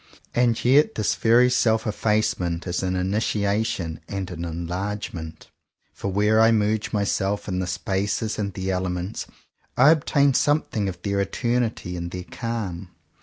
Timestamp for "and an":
4.09-4.43